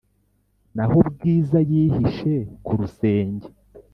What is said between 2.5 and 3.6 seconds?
kurusenge